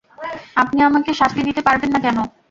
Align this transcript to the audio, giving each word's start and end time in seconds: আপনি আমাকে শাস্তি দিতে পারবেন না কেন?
আপনি 0.55 0.79
আমাকে 0.83 1.11
শাস্তি 1.13 1.41
দিতে 1.47 1.61
পারবেন 1.67 1.89
না 1.93 1.99
কেন? 2.05 2.17